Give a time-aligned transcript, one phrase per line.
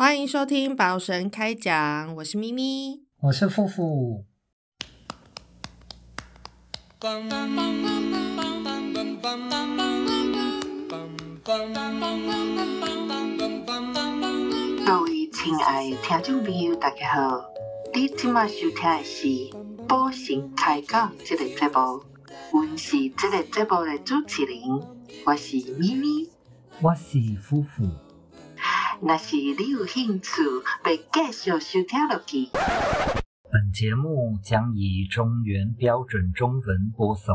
[0.00, 3.02] 欢迎收听宝神开讲，我是咪咪。
[3.20, 4.24] 我是富富。
[6.98, 7.20] 各
[15.02, 17.44] 位亲爱的听众朋友，大家好！
[17.92, 19.26] 你今麦收听的是
[19.86, 22.02] 《宝神开讲》这个节目，
[22.54, 24.56] 我是这个节目的主持人，
[25.26, 26.30] 我是咪咪。
[26.80, 27.84] 我是富富。
[29.02, 30.42] 若是你有兴趣，
[30.84, 32.50] 要继续收听落去。
[33.50, 37.34] 本节目将以中原标准中文播送，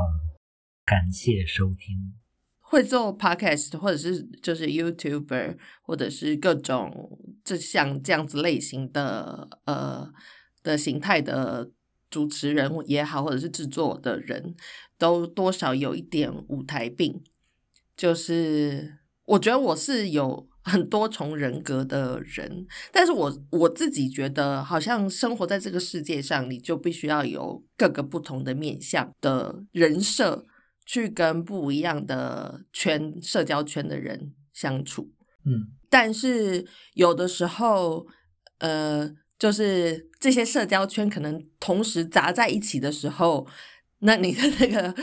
[0.86, 2.14] 感谢收听。
[2.60, 10.08] 会做 podcast 或者是就是 YouTuber 或者是各种这像这样子类型的呃
[10.62, 11.72] 的形态的
[12.12, 14.56] 主持人也好，或者是制作的人
[15.00, 17.24] 都多少有一点舞台病。
[17.98, 30.46] 就是我觉得我是有很多重人格的人，但是我我自己觉得，好像生活在这个世界上，你就必须要有各个不同的面向的人设。
[30.88, 35.12] 去跟不一样的圈、社交圈的人相处，
[35.44, 36.64] 嗯，但是
[36.94, 38.06] 有的时候，
[38.60, 43.48] 呃，就是这些社交圈可能同时砸在一起的时候，
[43.98, 44.94] 那你的那个、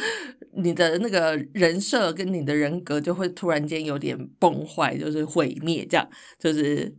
[0.57, 6.09] 你的那个人设跟你的人格就会突然间有点崩坏，就是毁灭，这样。
[6.39, 6.95] 就是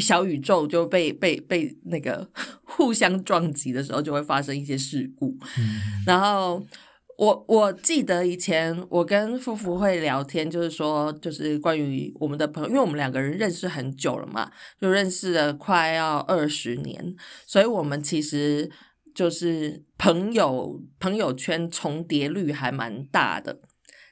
[0.00, 2.28] 小宇宙就被被被那个
[2.64, 5.36] 互相撞击的时候，就会发生一些事故，
[6.06, 6.64] 然后。
[7.20, 17.14] 我我记得以前我跟夫妇会聊天，就是说，就是关于我们的朋友，因为我们两个人认识很久了嘛，就认识了快要二十年，
[17.46, 18.70] 所以我们其实
[19.14, 23.60] 就是朋友朋友圈重叠率还蛮大的。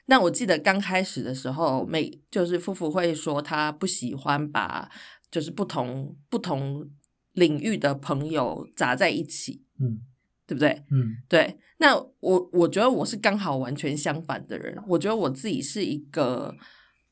[0.05, 4.89] 那我记得刚开始的时候，每就是夫妇会说他不喜欢把
[5.29, 6.89] 就是不同不同
[7.33, 10.01] 领域的朋友砸在一起，嗯。
[10.49, 10.83] 对不对？
[10.89, 11.59] 嗯，对。
[11.77, 14.75] 那我我觉得我是刚好完全相反的人。
[14.87, 16.55] 我觉得我自己是一个，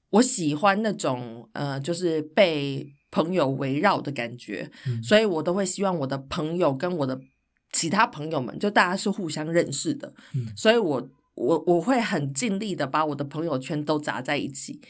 [0.10, 4.68] 我喜欢那种呃，就是被朋友围绕的感觉。
[5.04, 7.22] 所以我都会希望我的朋友跟我的
[7.78, 10.12] 其他朋友们，就大家是互相认识的。
[10.56, 14.82] 所以我我我会很尽力的把我的朋友圈都砸在一起。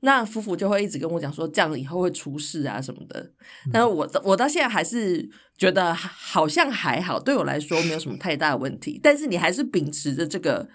[0.00, 3.28] 那夫妇就会一直跟我讲说，这样以后会出事啊什么的。
[3.72, 9.00] 但是我我到现在还是觉得好像还好，对我来说没有什么太大的问题。
[9.02, 10.68] 但是你还是秉持着这个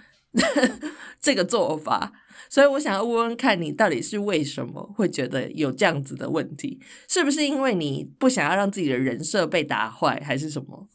[1.22, 2.12] 这个做法，
[2.50, 6.82] 所以我想要问问看你到底是为什么会觉得有这样子的问题？
[7.08, 10.90] 是不是因为你不想要让自己的人设被打坏，还是什么？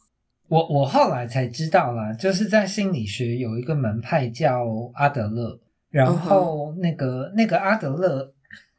[0.47, 5.59] 我我后来才知道啦，就是在心理学有一个门派叫阿德勒。
[5.89, 8.31] 然后那个那个阿德勒，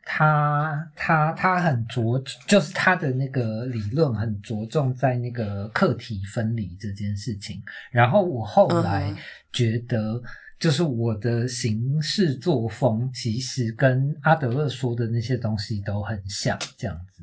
[0.05, 7.63] 他他他很着，就是他的那个理论很着重在那个课题分离这件事情。
[7.91, 9.11] 然后我后来
[9.51, 10.23] 觉得，
[10.61, 17.23] 就是我的行事作风其实跟阿德勒说的那些东西都很像，这样子。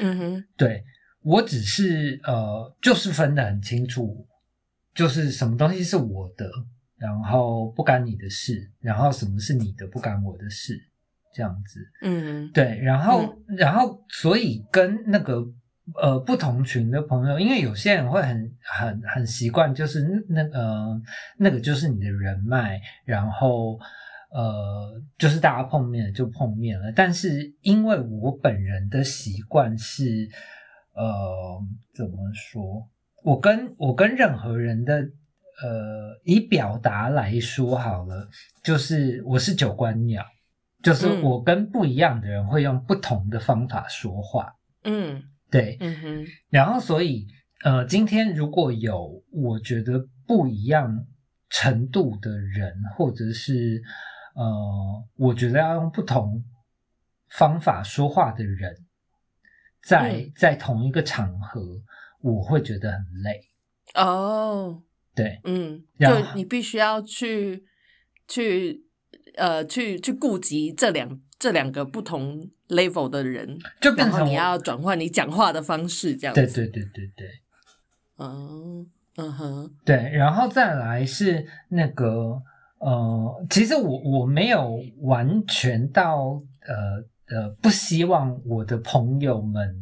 [0.00, 0.82] 嗯哼，对
[1.22, 4.26] 我只是呃，就是分得很清楚，
[4.94, 6.50] 就是什么东西是我的。
[7.00, 10.78] 然后不干你的事，然后什么是你的不干我的事，
[11.32, 15.42] 这样子，嗯，对，然后然后所以跟那个
[15.94, 21.00] 呃不同群的朋友，因为有些人会很很很习惯，就是那呃
[21.38, 23.78] 那个就是你的人脉，然后
[24.30, 30.28] 呃就是大家碰面了就碰面了，但是因为我本人的习惯是
[30.94, 31.62] 呃
[31.94, 32.88] 怎么说，
[33.22, 35.10] 我跟我跟任何人的。
[35.62, 38.26] 呃，以表达来说好了，
[38.64, 40.24] 就是我是九官鸟，
[40.82, 44.54] 就是我跟不一样的人会用不同的方法说话。
[44.84, 46.26] 嗯，对，嗯哼。
[46.48, 47.26] 然后，所以
[47.62, 51.04] 呃，今天如果有我觉得不一样
[51.50, 53.82] 程度的人，或者是
[54.34, 56.42] 呃，我觉得要用不同
[57.28, 58.74] 方法说话的人，
[59.82, 61.60] 在在同一个场合，
[62.20, 63.48] 我会觉得很累。
[63.94, 64.82] 哦。
[65.12, 67.64] 对，嗯，就你必须要去
[68.28, 68.84] 去
[69.34, 76.40] 呃去去顾及这两这两个不同 level 的人，就变成你要转换你讲话的方式，这样子。
[76.40, 77.28] 对对对对对。
[78.18, 82.40] 嗯嗯哼，对，然后再来是那个
[82.78, 89.74] 呃，其实我我没有完全到呃呃不希望我的朋友们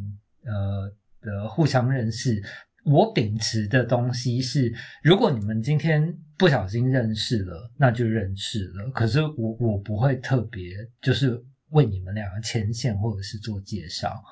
[0.44, 2.42] 呃的互相认识。
[2.84, 4.72] 我秉持的东西是，
[5.02, 8.90] 如果你们今天不小心认识了，那就认识了。
[8.90, 14.22] 可是我我不会特别就是为你们两个牵线或者是做介绍，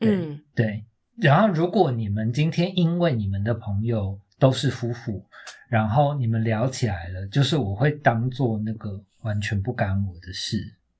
[0.00, 0.84] 嗯对。
[1.16, 5.26] 然后，如果你们今天因为你们的朋友都是夫妇，
[5.68, 10.56] 然后你们聊起来了，就是我会当做那个完全不干我的事，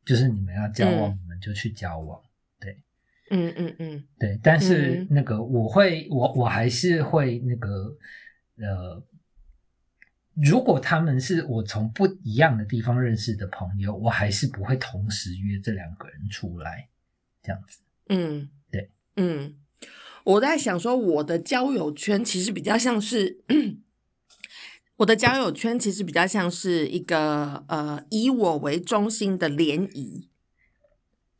[0.08, 2.18] 就是你们要交往，嗯你们就去交往。
[2.58, 2.80] 对
[3.30, 7.94] 嗯嗯嗯对，但是嗯那个我会，我我还是会那个
[8.56, 9.04] 呃，
[10.34, 16.88] 如果他们是我从不一样的地方认识的朋友，我还是不会同时约这两个人出来，
[17.42, 17.82] 这样子。
[18.08, 19.56] 嗯，对，嗯，
[20.24, 23.44] 我在想说，我的交友圈其实比较像是。
[24.98, 30.28] 我的交友圈其实比较像是一个呃以我为中心的联谊，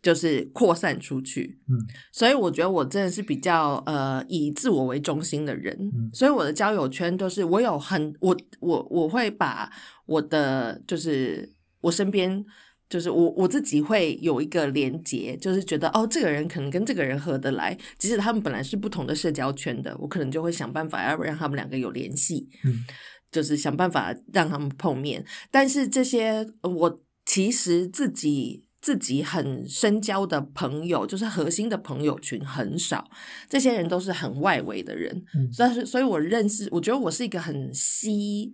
[0.01, 1.61] 就是扩散出去。
[1.69, 1.77] 嗯，
[2.11, 5.77] 所以我觉得我真的是比较呃以自我为中心的人。
[5.95, 9.71] 嗯所以我的交友圈都是我有很我我我会把
[10.07, 11.53] 我的就是
[11.83, 12.45] 我身边。
[12.91, 22.49] 就是我我自己会有一个连接，就是觉得哦，这个人可能跟这个人合得来，即使他们本来是不同的社交圈的，我可能就会想办法要让他们两个有联系。
[22.65, 22.83] 嗯
[23.31, 25.25] 就是想办法让他们碰面。
[25.51, 33.11] 但是这些呃我其实自己自己很深交的朋友，就是核心的朋友群很少，
[33.49, 35.15] 这些人都是很外围的人。
[35.35, 38.53] 嗯但是，所以我认识，我觉得我是一个很稀，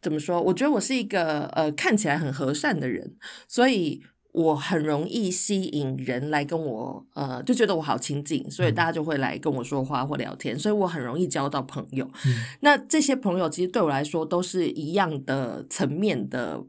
[0.00, 0.40] 怎么说？
[0.40, 3.16] 我觉得我是一个呃看起来很和善的人，
[3.48, 4.02] 所以。
[4.34, 12.04] 我很容易吸引人来跟我，呃，就觉得我好亲近，所以嗯大家就会来跟我说话或聊天，所以我很容易交到朋友。
[12.26, 16.64] 嗯那这些朋友其实对我来说都是一样的层面的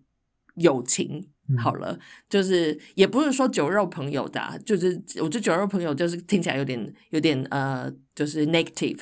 [0.56, 1.28] 友情。
[1.48, 1.98] 嗯好了，
[2.30, 9.00] 就是也不是说酒肉朋友的、啊，就是我觉得酒肉朋友就是听起来有点有点呃，就是 negative。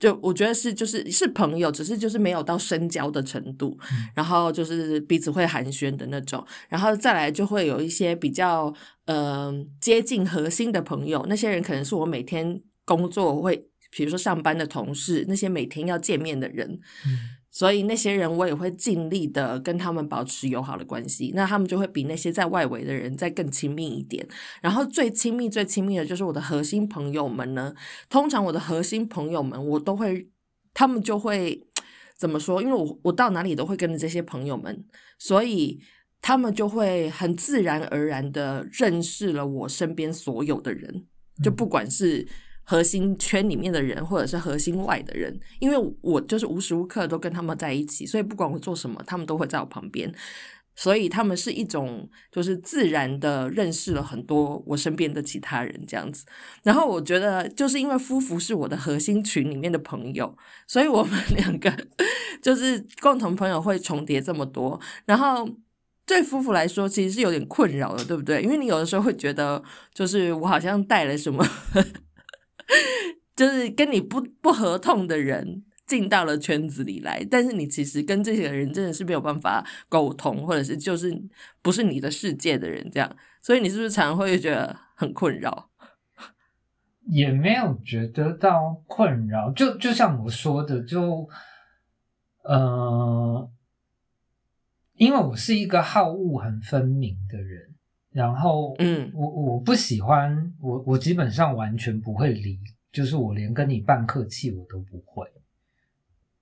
[0.00, 4.08] 就我觉得是就是是朋友，只是就是没有到深交的程度，嗯。
[4.14, 8.74] 然后就是彼此会寒暄的那种，然后再来就会有一些比较
[9.04, 17.18] 呃接近核心的朋友，那些人可能是我每天工作会，比如说上班的同事，那些每天要见面的人，嗯
[17.52, 24.24] 所以那些人我也会尽力的跟他们保持友好的关系，那他们就会比那些在外围的人再更亲密一点。
[24.62, 27.74] 然后最亲密、最亲密的就是我的核心朋友们呢。
[28.08, 30.28] 通常我的核心朋友们，我都会，
[30.72, 31.66] 他们就会
[32.16, 32.62] 怎么说？
[32.62, 34.84] 因为我我到哪里都会跟着这些朋友们，
[35.18, 35.80] 所以
[36.22, 41.06] 他们就会很自然而然的认识了我身边所有的人，
[41.42, 42.28] 就不管是。
[42.70, 50.14] 核心圈里面的人，或者是核心外的人，因为我就是无时无刻都跟他们在一起，所以不管我做什么，他们都会在我旁边，
[50.76, 56.24] 所以他们是一种就是自然的认识了很多我身边的其他人这样子。
[56.62, 60.32] 然后我觉得，就是因为夫妇是我的核心群里面的朋友，
[60.68, 61.76] 所以我们 两个
[62.40, 65.48] 就是共同朋友会重叠这么多，然后。
[66.06, 68.42] 对夫妇来说，其实是有点困扰的，对不对？
[68.42, 69.62] 因为你有的时候会觉得，
[69.94, 71.46] 就是我好像带了什么，
[73.36, 81.10] 就是跟你不不合同的人进到了圈子里来，但是你其实跟这些人真的是没有办法沟通，或者是就是
[81.62, 85.70] 不是你的世界的人，这样，所以你是不是常常会觉得很困扰？
[87.08, 91.28] 也没有觉得到困扰，就就像我说的，就
[92.44, 93.50] 呃，
[94.94, 97.69] 因为我是一个好恶很分明的人，
[98.12, 102.58] 然后嗯我我不喜欢我我基本上完全不会理，
[102.92, 105.26] 就是我连跟你半客气我都不会。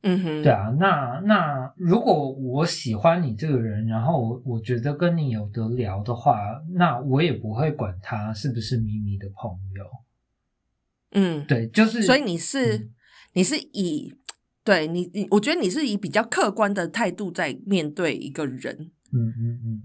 [0.02, 6.38] 嗯哼，对啊，那那如果我喜欢你这个人，然后我我觉得跟你有得聊的话，
[6.73, 9.85] 那我也不会管他是不是咪咪的朋友。
[11.12, 12.95] 嗯，对，就是所以你是、嗯
[13.35, 14.12] 你是以
[14.64, 19.83] 对你你，我觉得你是以比较客观的态度在面对一个人，嗯嗯嗯，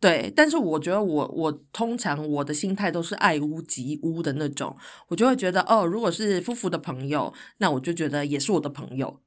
[0.00, 4.76] 对，但是我觉得我我通常我的心态都是爱屋及乌的那种，
[5.08, 9.20] 我就会觉得哦，如果是夫妇的朋友，那我就觉得也是我的朋友，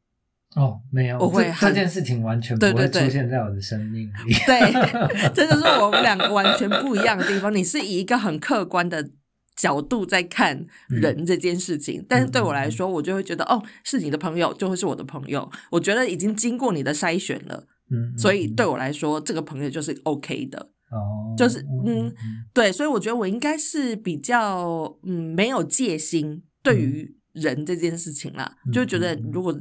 [0.55, 4.33] 哦，没有，我会这件事情完全不会出现在我的生命里。
[4.45, 4.71] 对，
[5.35, 7.53] 这就是我们两个完全不一样的地方。
[7.53, 9.11] 你是以一个很客观的
[9.57, 20.71] 角度在看人这件事情，但是对我来说，我就会觉得哦，是你的朋友就会是我的朋友，我觉得已经经过你的筛选了，嗯，所以嗯对我来说，这个朋友就是 OK 的。
[20.91, 22.13] 哦，就是嗯嗯
[22.53, 29.57] 对，所以我觉得我应该是比较嗯没有戒心对于人这件事情啦，嗯就觉得如果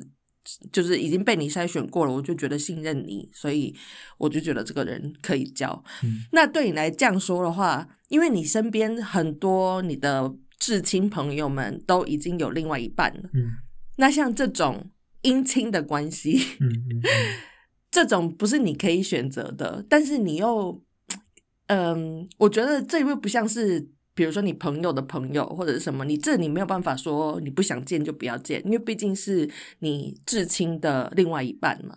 [0.72, 3.72] 就是已经被你筛选过了，我就觉得信任你，所以
[4.18, 5.84] 我就觉得这个人可以交。
[6.02, 6.24] 嗯。
[6.32, 13.52] 那对你来这样说的话，因为你身边很多你的至亲朋友们都已经有另外一半了，嗯。
[13.98, 14.90] 那像这种
[15.22, 17.02] 姻亲的关系，嗯嗯嗯
[17.90, 20.80] 这种不是你可以选择的，但是你又，
[21.68, 23.80] 嗯，我觉得这又不像是，
[24.14, 31.96] 比比如说你朋友的朋友或者是什么，你这你没有办法说你不想见就不要见，因为毕竟是你至亲的另外一半嘛。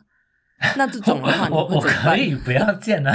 [0.77, 2.15] 那这种的话，你我我会怎么办？
[2.15, 3.13] 可以不要见啊，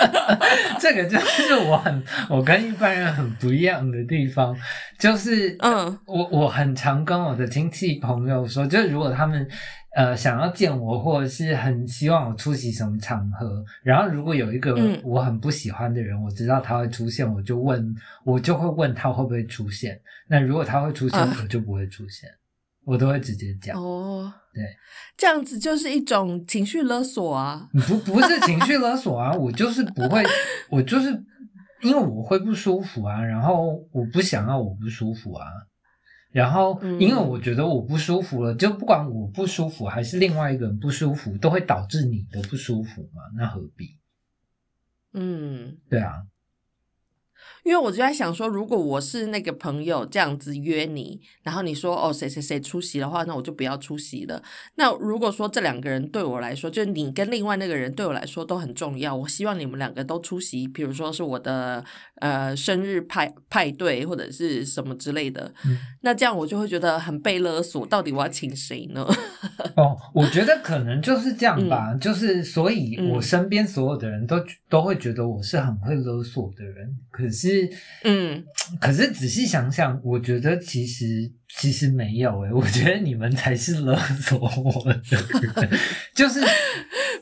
[0.80, 4.56] 这个就是我很我跟一般人很不一样的地方，
[4.98, 9.46] 就是嗯我我很常跟我的亲戚朋友说，就是如果他们
[9.94, 17.94] 呃想要见我，或者是很希望我出席什么场合，然后如果有一个嗯我很不喜欢的人，我知道他会出现，我就问
[18.24, 20.00] 我就会问他会不会出现。
[20.28, 22.30] 那如果他会出现，啊我就不会出现，
[22.84, 23.76] 我都会直接讲。
[23.76, 24.62] 哦，对，
[25.16, 27.68] 这样子就是一种情绪勒索啊。
[27.88, 30.24] 不不是情绪勒索啊，我就是不会，
[30.70, 31.10] 我就是
[31.82, 35.46] 因为我会不舒服啊，然后我不想要我不舒服啊，
[36.32, 43.96] 然后嗯因为我觉得我不舒服了，就不管我不舒服还是另外一个人不舒服，都会导致你的不舒服嘛，那何必？
[45.12, 46.22] 嗯，对啊，
[47.64, 54.40] 因为我就在想说，如果我是那个朋友这样子约你，然后你说哦谁谁谁出席的话，那我就不要出席了。
[54.76, 61.84] 那如果说这两个人对我来说，就是你跟另外那个人对我来说都很重要，我希望你们两个都出席，比如说是我的
[62.16, 69.06] 呃生日派派对或者是什么之类的，嗯那这样我就会觉得很被勒索，到底我要请谁呢？
[69.76, 73.10] 哦，我觉得可能就是这样吧，就是所以嗯。
[73.10, 74.36] 我身边所有的人都
[74.68, 77.68] 都会觉得我是很会勒索的人，可是
[78.04, 78.42] 嗯，
[78.80, 85.70] 可是仔细想想，我觉得其实其实没有诶、我觉得你们才是勒索我的人，
[86.14, 86.40] 就是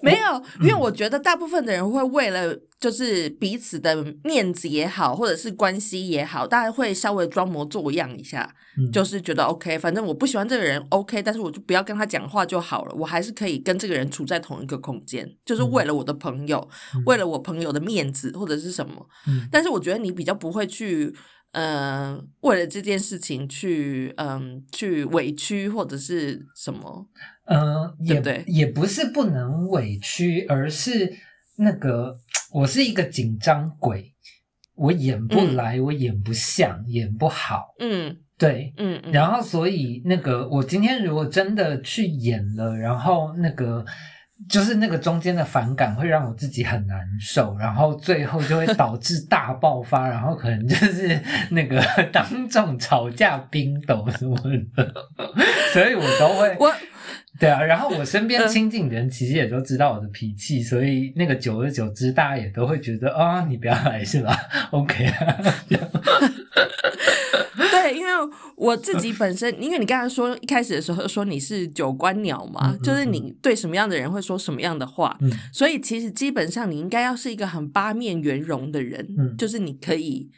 [0.02, 19.06] 没有，因为我觉得大部分的人会为了就是彼此的面子也好，或者是关系也好，大家会稍微装模作样一下，嗯就是觉得 OK，反正我不喜欢这个人 OK，但是我就不要跟他讲话就好了，我还是可以跟这个人处在同一个空间，就是为了我的朋友，嗯为了我朋友的面子或者是什么。
[19.26, 21.14] 嗯但是我觉得你比较不会去。
[21.58, 27.08] 呃，为了这件事情去，嗯、去委屈或者是什么，
[27.46, 28.44] 呃，也对对？
[28.46, 31.12] 也不是不能委屈，而是
[31.56, 32.16] 那个
[32.52, 34.14] 我是一个紧张鬼，
[34.76, 35.56] 我演不嗯。
[35.56, 38.72] 来，我演不像，演不好，嗯对。
[38.76, 43.84] 嗯嗯，然后，所以那个我今天如果真的去演了，然后那个
[44.48, 54.36] 就是那个中间的反感会让我自己很难受，然后最后就会导致大爆发， 然后可能就是那个当众吵架、冰斗什么
[54.76, 54.94] 的，
[55.72, 56.72] 所以我都会我
[57.38, 57.62] 对啊。
[57.62, 64.36] 然后我身边嗯亲近的人其实也都知道我的脾气，所以那个久而久之，大家也都会觉得啊、你不要来是吧？
[64.70, 65.36] OK 啊，
[68.56, 75.30] 我自己本身， 因为你刚才说一开始的时候说你是九官鸟嘛，就是你对什么样的人会说什么样的话，嗯。
[75.52, 79.36] 所以其实基本上你应该要是一个很八面圆融的人，嗯。
[79.36, 80.30] 就是你可以，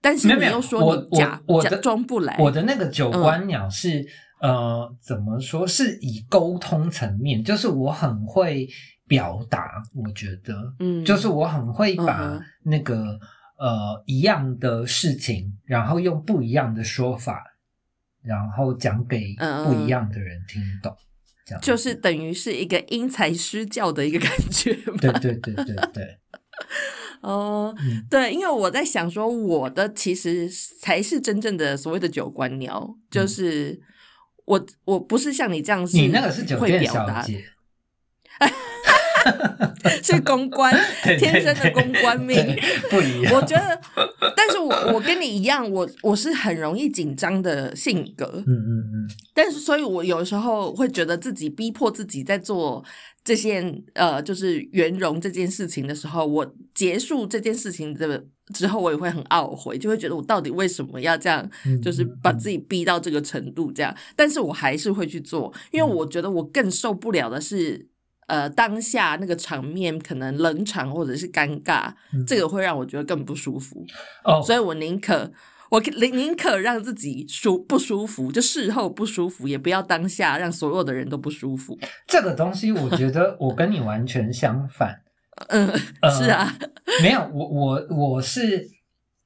[0.00, 1.40] 但是你又说你假
[1.80, 4.04] 装不来，我的那个九官鸟是、
[4.40, 5.66] 呃，怎么说？
[5.66, 8.68] 是以沟通层面，就是我很会
[9.06, 11.04] 表达，我觉得，嗯。
[11.04, 13.18] 就是我很会把那个、
[13.62, 17.44] 呃一样的事情，然后用不一样的说法，
[18.20, 20.96] 然后讲给嗯不一样的人听懂，
[21.46, 21.62] 这样。
[21.62, 24.96] 就是等于是一个因材施教的一个感觉嘛。
[25.00, 26.18] 对对对对对，
[27.22, 28.04] 哦，嗯。
[28.10, 30.50] 对，因为我在想说，我的其实
[30.80, 33.80] 才是真正的所谓的九官鸟，就是
[34.44, 37.44] 我我不是像你这样是你那个是酒店会表达，小姐，
[40.02, 40.74] 是公关
[41.18, 42.36] 天生的公关命。
[42.90, 43.34] 不一样。
[43.34, 43.80] 我觉得，
[44.36, 52.84] 但是我我跟你一样，我我是很容易紧张的性格，嗯嗯嗯，但是所以，我有时候会觉得自己逼迫自己在做
[53.24, 58.24] 这件呃，就是圆融这件事情的时候，我结束这件事情的
[58.54, 63.94] 之后，我也会很懊悔，就会觉得我到底为什么要这样，嗯就是把自己逼到这个程度这样。
[64.16, 67.88] 但是我还是会去做，因为我觉得我更受不了的是。
[68.32, 73.84] 呃，当下那个场面可能冷场或者是尴尬，嗯这个会让我觉得更不舒服。
[74.24, 75.30] 哦，所以我宁可
[75.68, 81.78] 我宁宁可让自己舒不舒服，就事后不舒服，也不要当下让所有的人都不舒服。
[82.06, 85.02] 这个东西，我觉得我跟你完全相反。
[85.48, 85.68] 嗯，
[86.00, 86.56] 呃是啊，
[87.02, 88.66] 没有，我我我是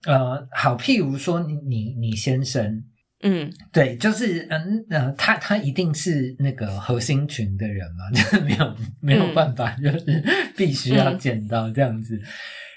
[0.04, 2.82] 呃，好，譬如说你你你先生，
[3.26, 3.52] 嗯。
[3.72, 9.34] 对，就是嗯呃，他他一定是那个核心群的人嘛， 就是没有没有嗯。
[9.34, 10.22] 办法，就是
[10.56, 12.20] 必须要见到这样子。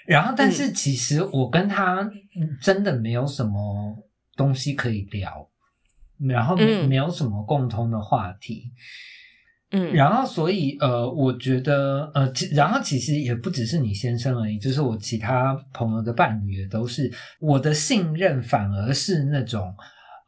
[0.08, 2.02] 然后，但是其实我跟他
[2.40, 3.96] 嗯真的没有什么
[4.36, 5.48] 东西可以聊，
[6.18, 6.90] 然后没嗯。
[6.90, 8.72] 没有什么共通的话题。
[9.72, 19.72] 嗯，然后，所以呃，我觉得呃，其然后其实也不只是你先生而已，就是我其他朋友的伴侣也都是我的信任，反而是那种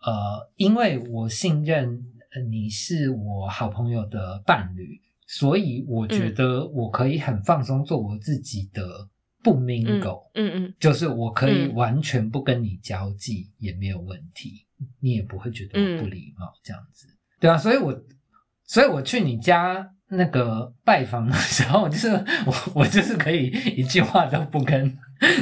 [0.01, 2.03] 呃，因为我信任
[2.34, 9.08] 呃你是我好朋友的伴侣，所以我觉嗯得我可以很放松做我自己的
[9.43, 10.74] 不 mingle，、嗯嗯。
[10.79, 11.74] 就是我可以嗯。
[11.75, 14.65] 完全不跟你交际也没有问题，
[15.00, 16.12] 你也不会觉得我不嗯。
[16.12, 17.08] 礼貌这样子，
[17.39, 18.03] 对啊，所以我
[18.65, 22.10] 所以我去你家那个拜访的时候，就是
[22.46, 24.86] 我我就是可以一句话都不跟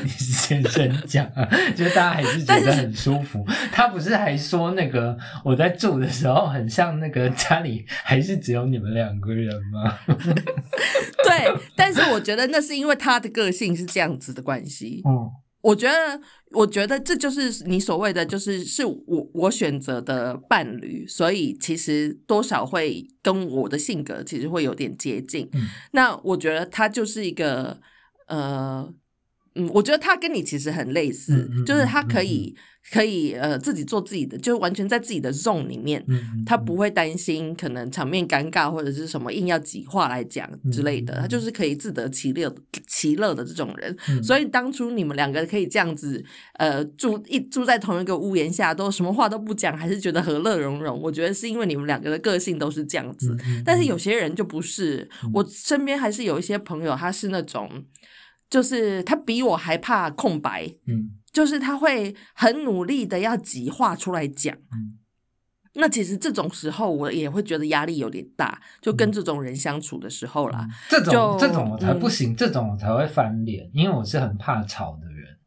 [0.04, 1.44] 你先生讲啊，
[1.76, 3.44] 就是大家还是觉得很舒服。
[3.72, 9.98] 他不是还说那个我在住的时候很像那个家里还是只有你们两个人吗？
[11.26, 15.02] 对，但是我觉得那是因为他的个性是这样子的关系。
[15.06, 25.50] 嗯我觉得，我觉得这就是你所谓的，就是是我我选择的伴侣，所以其实多少会跟我的性格其实会有点接近。
[25.54, 27.80] 嗯那我觉得他就是一个
[28.28, 28.94] 呃。
[29.60, 32.56] 嗯，我觉得他跟你其实很类似，就是他可以、
[32.92, 42.54] 可以呃自己做自己的，就完全在自己的 zone 里面，嗯，他不会担心可能场面尴尬或者是什么硬要挤话来讲之类的，他就是可以自得其乐
[42.88, 43.96] 其乐的这种人。
[44.08, 46.24] 嗯所以当初你们两个可以这样子，
[46.54, 51.00] 呃，住一住在同一个屋檐下，都什么话都不讲，还是觉得和乐融融。
[51.02, 53.36] 我觉得是因为你们两个的个性都是这样子。
[53.46, 57.70] 嗯但是有些人就不是，嗯我身边还是有一些朋友，他是那种，
[58.50, 64.56] 就是他比我还怕空白，嗯就是他会很努力的要挤话出来讲。
[64.72, 64.98] 嗯
[65.76, 70.68] 那其实这种时候，我也会觉得压力有点大，就跟这种人相处的时候啦。
[70.90, 75.38] 这种这种我才嗯不行，这种我才会翻脸，因为我是很怕吵的人。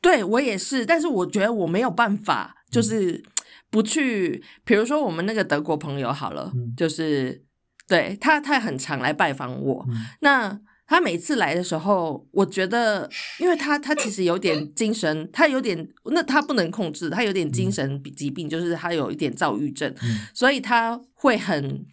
[0.00, 3.22] 对我也是，但是我觉得我没有办法，嗯就是
[3.70, 7.44] 不去，比如说我们那个德国朋友好了，嗯就是
[7.86, 9.86] 对他，他很常来拜访我。
[9.88, 10.58] 嗯那
[10.88, 20.20] 他每次来的时候，我觉得，因为他他其实有点精神，他有点那他不能控制，他有点精神疾病，就是他有一点躁郁症，嗯。
[20.32, 21.84] 所以他会很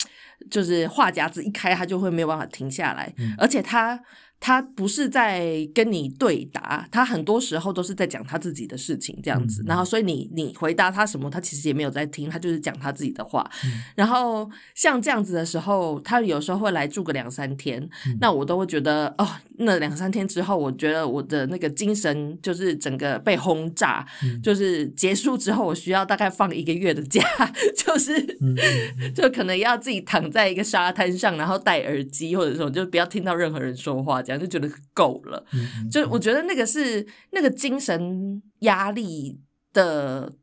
[0.49, 3.36] 就是话匣子一开，他就会没有办法停下来，嗯。
[3.38, 4.01] 而且他
[4.39, 13.49] 他不是在跟你对答，他很多时候都是在讲他自己的事情这样子，嗯然后所以你你回答他什么，他其实也没有在听，他就是讲他自己的话。
[13.63, 27.23] 嗯然后像这样子的时候，他有时候会来住个两三天，嗯那我都会觉得哦，那两三天之后，我觉得我的那个精神就是整个被轰炸，嗯就是结束之后，我需要大概放一个月的假，
[27.75, 28.15] 就是。
[29.15, 35.45] 就可能要自己躺在一个沙滩上，然后戴耳机，或者说就不要听到任何人说话，这样就觉得够了。
[35.91, 39.39] 就我觉得那个是那个精神压力
[39.71, 40.33] 的，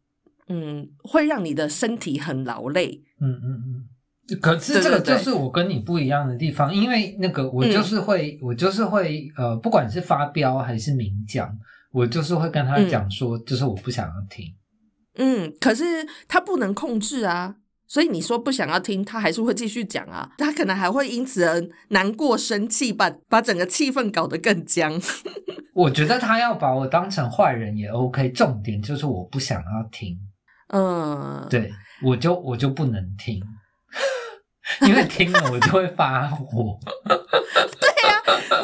[0.49, 3.03] 嗯，会让你的身体很劳累。
[3.21, 3.89] 嗯嗯嗯。
[4.41, 11.55] 可是对这个就是我跟你不一样的地方，因为那个我就是会，我就是会，呃，不管是发飙还是明讲，
[11.91, 14.47] 我就是会跟他嗯讲说，就是我不想要听。
[15.17, 15.85] 嗯，可是
[16.29, 17.57] 他不能控制啊，
[17.93, 20.27] 所以你说不想要听，他还是会继续讲啊。
[20.39, 24.99] 他可能还会因此而难过、生气，把把整个气氛搞得更僵。
[25.77, 30.17] 我觉得他要把我当成坏人也 OK，重点就是我不想要听，
[30.73, 31.71] 嗯，对
[32.03, 33.39] 我就我就不能听，
[34.89, 36.79] 因为听了我就会发火。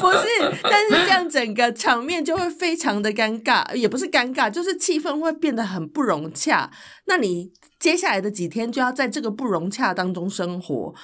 [0.01, 0.27] 不是，
[0.63, 6.71] 但是这样整个场面就会非常的尴尬，也不是尴尬，就是气氛会变得很不融洽。
[7.07, 10.95] 那你接下来的几天就要在这个不融洽当中生活，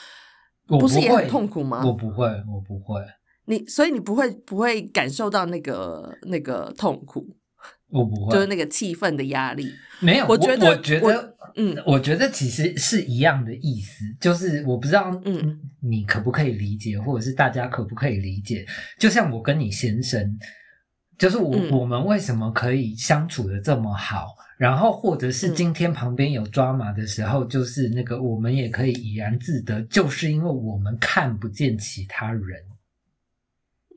[0.68, 3.00] 我不是也很痛苦吗我不会，我不会，
[3.46, 7.26] 你所以你不会不会感受到那个那个痛苦，
[7.90, 9.70] 我不会，就是那个气氛的压力。
[10.00, 10.26] 没有。
[10.26, 18.66] 我觉得我觉我得，嗯我觉得其实是一样的意思，就是我不知道，嗯嗯，你可不可以理解，或者是大家可不可以理解？
[18.98, 20.36] 就像我跟你先生，
[21.16, 24.26] 就是我、嗯我们为什么可以相处的这么好，
[24.56, 25.54] 然后或者是嗯。
[25.54, 32.64] 今天旁边有抓马的时候，就是那个我们也可以怡然自得，就是因为我们看不见其他人。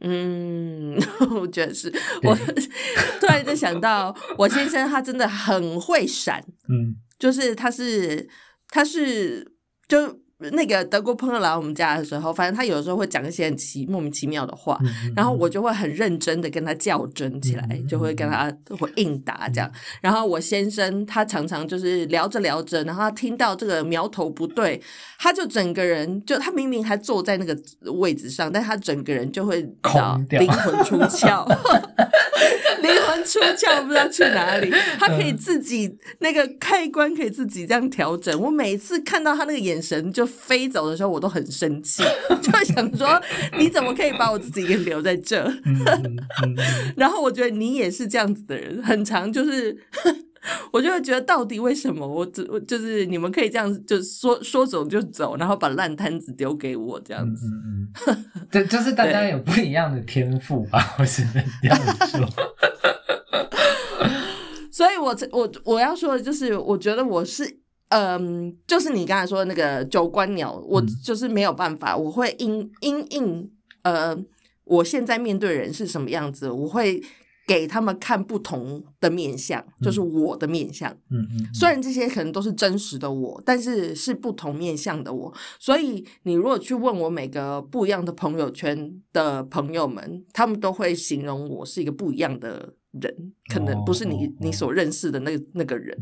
[0.01, 0.95] 嗯，
[1.39, 1.91] 我觉得是。
[2.21, 2.35] 我
[3.19, 6.95] 突然就想到，我先生他真的很会闪，嗯。
[7.17, 8.29] 就是他是
[8.69, 9.53] 他是
[9.87, 10.19] 就
[10.51, 19.71] 那个德国朋友来我们家的时候，反正他有时候会讲一些很奇莫名其妙的话，嗯然后我就会很认真的跟他较真起来，嗯就会跟他会应答这样。
[19.99, 24.79] 然后我先生他常常就是聊着聊着，然后他听到这个苗头不对，
[25.17, 27.57] 他就整个人就他明明还坐在那个
[27.93, 31.47] 位置上，但他整个人就会你知道空掉灵魂出窍，
[32.81, 34.71] 灵魂出窍不知道去哪里。
[34.99, 38.39] 他可以自己那个开关可以自己这样调整。
[38.39, 42.03] 我每次看到他那个眼神就飞走的时候，我都很生气，
[42.43, 43.19] 就想说
[43.57, 45.51] 你怎么可以把我自己给留在这？
[46.95, 49.75] 然后我觉得你也是这样子的人，很长就是。
[50.71, 57.47] 我就会觉得，到底为什么我只我就是你们可以这样，就说说走就走，然后把烂摊子丢给我这样嗯子。
[57.47, 62.29] 嗯嗯，对，就是大家有不一样的天赋吧，我只能这样说。
[64.71, 67.59] 所以我这我我要说的就是，我觉得我是。
[67.89, 73.49] 嗯，就是你刚才说的那个九官鸟，我嗯就是没有办法，我会因因应
[73.83, 74.17] 呃，
[74.65, 77.01] 我现在面对人是什么样子，我会
[77.47, 80.91] 给他们看不同的面相，就是我的面相。
[81.09, 85.33] 嗯嗯，虽然这些可能都是真实的我，但是是不同面相的我。
[85.57, 93.13] 所以你如果去问我每个不一样的朋友圈的朋友们，他们都会形容我是一个不一样的人，
[93.51, 95.97] 可能不是你、你所认识的那个那个人。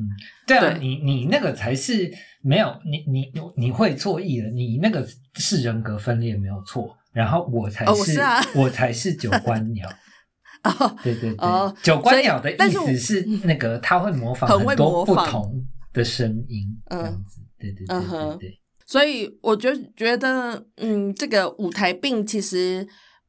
[0.47, 9.87] 对啊，对你你那个才是没有你你你会错意了，你那个是人格分裂没有错，然后我才哦我是啊我才是九官鸟。
[10.63, 17.41] 哦，对对对，哦九官鸟的意思是那个他会模仿很多不同的声音，这嗯样子。
[17.59, 22.87] 对对对对所以我就觉得，嗯，这个舞台病其实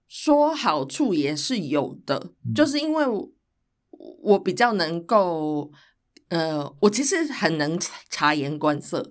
[0.08, 3.04] 说好处也是有的，嗯就是因为
[4.06, 5.70] 我我比较能够，
[6.28, 7.78] 呃，我其实很能
[8.10, 9.10] 察言观色，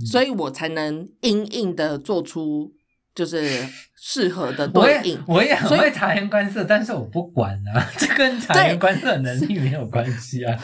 [0.00, 2.72] 嗯所以我才能硬硬的做出
[3.14, 3.66] 就是
[3.98, 5.18] 适合的对应。
[5.26, 10.54] 我也很会察言观色，但是我不管啊， 这跟察言观色能力没有关系啊。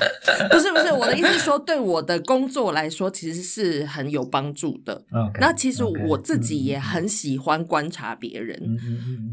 [0.50, 5.04] 不是不是，我的意思是说，对我的工作来说，其实是很有帮助的。
[5.40, 8.60] 那其实我自己也嗯很喜欢观察别人，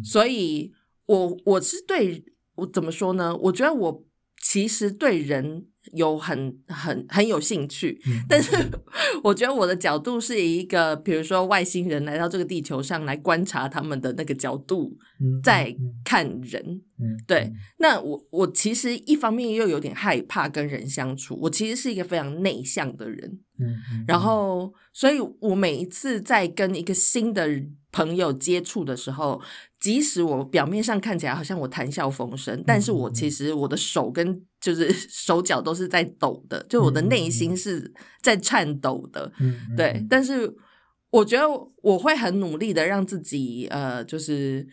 [0.04, 0.72] 所以
[1.08, 2.24] 我我是对
[2.56, 3.36] 我怎么说呢？
[3.36, 4.04] 我觉得我
[4.42, 8.56] 其实对人有很很很有兴趣，嗯，但 是
[9.24, 15.06] 我觉得我的角度是以一个比如说外星人来到这个地球上来观察他们的那个角度嗯
[15.44, 16.82] 在嗯看人。
[17.02, 27.48] 嗯对，那我我其实一方面又有点害怕跟人相处，我其实是一个非常内向的人，嗯嗯，然后，所以我每一次在跟一个新的
[27.92, 29.42] 朋友接触的时候，
[29.80, 39.32] 即使我表面上看起来好像我谈笑风生，但是我其实我的手跟就是 手脚都是在抖的，就我的内心是在颤抖的。
[39.40, 40.54] 嗯嗯对嗯，但是
[41.12, 41.48] 我觉得
[41.82, 44.68] 我会很努力的让自己呃，就是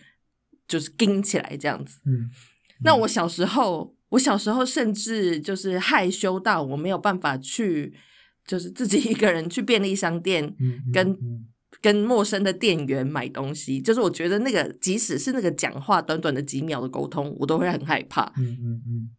[0.69, 2.01] 就是盯起来这样子。
[2.07, 2.31] 嗯，
[2.83, 7.95] 那我小时候，我小时候甚至就是害羞到我没有办法去，
[8.47, 10.55] 就是自己一个人去便利商店
[10.93, 11.47] 跟嗯
[11.81, 13.81] 跟陌生的店员买东西。
[13.81, 18.33] 就是我觉得那个，即使是那个讲话短短的几秒的沟通，我都会很害怕。
[18.37, 19.11] 嗯嗯嗯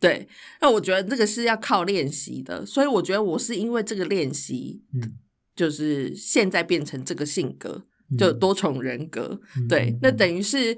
[0.00, 0.26] 对，
[0.60, 5.14] 那我觉得这个是要靠练习的，所以我觉得我是因为这个练习，嗯
[5.54, 7.84] 就是现在变成这个性格，嗯
[8.18, 9.38] 就多重人格。
[9.68, 10.74] 对那等于是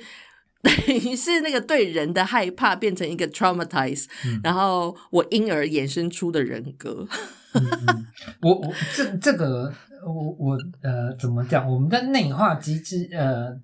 [0.62, 7.07] 等于是那个对人的害怕变成一个 traumatize，、嗯然后我因而衍生出的人格。
[7.55, 8.07] 嗯嗯，
[8.42, 9.73] 我我这这个
[10.05, 11.70] 我我呃怎么讲？
[11.70, 13.55] 我们的内化机制呃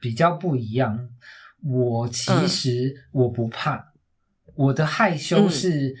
[0.00, 1.08] 比较不一样。
[1.64, 3.92] 我其嗯实我不怕，
[4.54, 5.94] 我的害羞嗯是、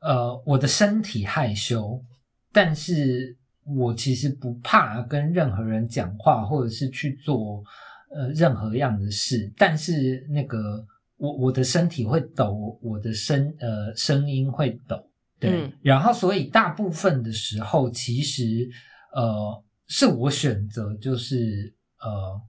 [0.00, 2.04] 呃我的身体害羞，
[2.52, 3.38] 但是
[3.76, 7.62] 我其实不怕跟任何人讲话，或者是去做
[8.10, 10.84] 呃任何样的事，但是那个
[11.16, 15.04] 我我的身体会抖，我的声呃声音会抖。
[15.38, 18.68] 对，嗯然后所以大部分的时候，其实
[19.14, 22.40] 呃是我选择，就是呃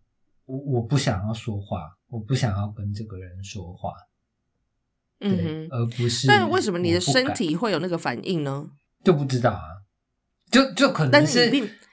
[0.45, 3.93] 我我不想要说话，我不想要跟这个人说话，
[5.19, 6.27] 对，嗯，而不是。
[6.27, 8.69] 但为什么你的身体会有那个反应呢？
[9.03, 9.78] 就不知道啊？
[10.51, 11.51] 就就可能是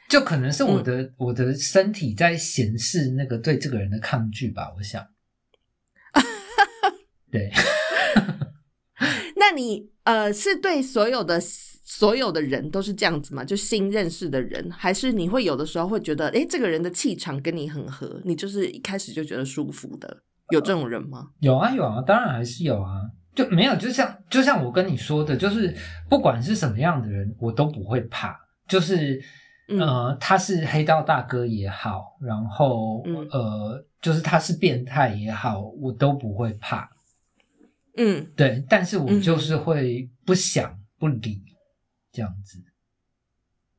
[0.09, 5.05] 就可能是我的、我的身体在显示那个对这个人的抗拒吧，我想。
[7.31, 7.51] 对，
[9.37, 13.45] 那你呃是对所有的所有的人都是这样子吗？
[13.45, 21.27] 就新认识的人，还是你会有的时候会觉得，哎，这个人的气场跟你很合，你就是一开始就觉得舒服的，有这种人吗？
[21.40, 23.03] 有啊有啊，当然还是有啊，
[23.35, 25.75] 就没有就像就像我跟你说的，就是
[26.09, 28.35] 不管是什么样的人，我都不会怕，
[28.68, 29.22] 就是。
[29.68, 36.88] 嗯呃，他是黑道大哥也好，然后、嗯呃，就是他是变态也好，我都不会怕。
[37.96, 41.42] 嗯对，但是我嗯就是会不想不理
[42.12, 42.62] 这样子。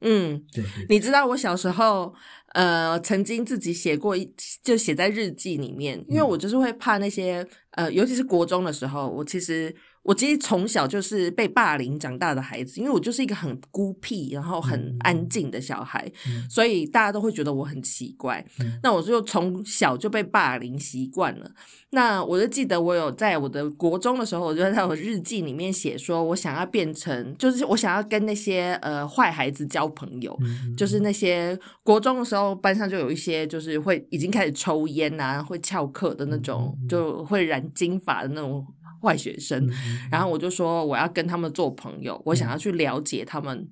[0.01, 2.13] 嗯，对对，你知道我小时候，
[2.51, 4.29] 呃，曾经自己写过一，
[4.61, 9.73] 就写在日记里面，因为嗯我就是会怕那些，呃，尤其是国中的时候，我其实
[10.07, 18.43] 我其实从小就是被霸凌长大的孩子，因为我就是一个很孤僻，然后很安静的小孩，嗯所以大家都会觉得我很奇怪。
[18.61, 21.51] 嗯那我就从小就被霸凌习惯了。
[21.89, 30.37] 那我就记得我有在我的国中的时候，我就在我日记里面写说，我想要变成，就是我想要跟那些呃坏孩子交朋友。
[30.41, 38.65] 嗯就是那些国中的时候，班上就有一些就是会已经开始抽烟啊，会翘课的那种就会染金发的那种
[39.07, 39.69] 坏学生。
[40.11, 43.69] 然后我就说我要跟他们做朋友，我想要去了解他们，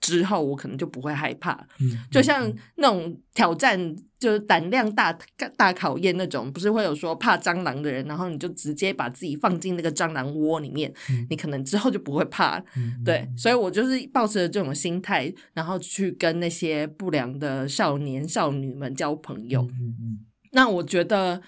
[0.00, 1.66] 之后我可能就不会害怕。
[1.80, 3.78] 嗯就像那种挑战，
[4.18, 5.12] 就是胆量大
[5.56, 12.58] 大考验那种，不是会有说怕蟑螂的人，然后你就直接把自己放进那个蟑螂窝里面，嗯你可能之后就不会怕。
[12.76, 19.62] 嗯对，所以我就是抱持着这种心态，然后去跟那些不良的少年少女们交朋友。
[19.62, 20.18] 嗯嗯
[20.52, 21.40] 那我觉得，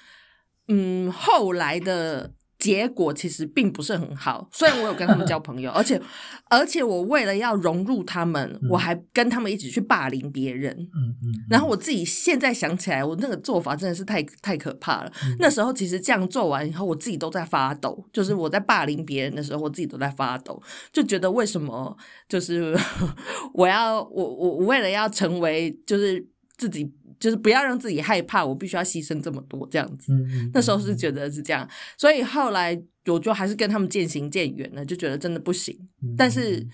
[0.68, 4.48] 嗯，后来的结果其实并不是很好。
[4.55, 6.01] 虽然我有跟他们交朋友， 而且
[6.48, 10.72] 而且我为了要融入他们，我还跟他们一起去霸凌别人。
[10.94, 15.12] 嗯嗯，然后我自己现在想起来，我那个做法真的是太太可怕了。
[15.25, 21.96] 嗯那时候其实这样做完以后，我自己都在发抖，就是我在霸凌别人的时候，我自己都在发抖，就觉得为什么
[22.29, 22.79] 就是
[23.55, 26.25] 我要我我我为了要成为就是
[26.57, 26.85] 自己
[27.22, 30.12] 就是不要让自己害怕，我必须要牺牲这么多这样子。
[30.52, 35.72] 那时候是觉得是这样，所以后来我就还是跟他们渐行渐远了，就觉得真的不行。
[36.02, 36.66] 嗯但是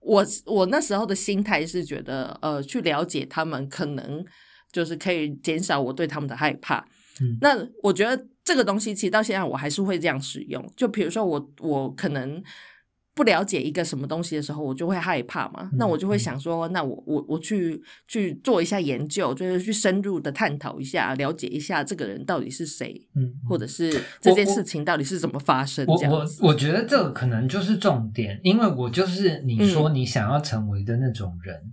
[0.00, 4.24] 我我那时候的心态是觉得，呃，去了解他们，可能
[4.72, 6.84] 就是可以减少我对他们的害怕。
[7.20, 10.66] 嗯那我觉得这个东西其实到现在我还是会这样使用。
[10.76, 12.42] 就比如说我我可能
[13.14, 15.70] 不了解一个什么东西的时候，我就会害怕嘛。
[15.74, 25.84] 那我就会想说，那我我我去去做一下研究，就是去深入的探讨一下，了解一下这个人到底是谁，嗯，或者是这件事情到底是怎么发生。
[25.86, 31.72] 我我这样子我觉得这个可能就是重点，因为我就是你说嗯你想要成为的那种人，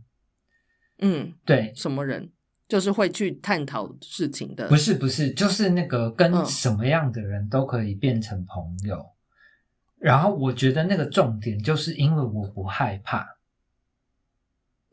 [0.99, 2.32] 嗯，对，什么人？
[2.67, 9.04] 就是会去探讨事情的，不是不是，就是那个跟嗯什么样的人都可以变成朋友。
[9.99, 13.38] 然后我觉得那个重点就是因为我不害怕，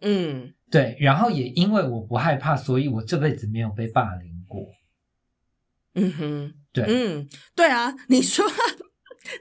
[0.03, 4.67] 嗯对，然后也因为我不害怕，所以我这辈子没有被霸凌过。
[5.95, 8.45] 嗯哼，对，嗯，对啊，你说